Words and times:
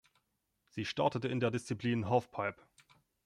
Sie 0.71 0.85
startete 0.85 1.27
in 1.27 1.39
der 1.39 1.51
Disziplin 1.51 2.09
Halfpipe. 2.09 2.59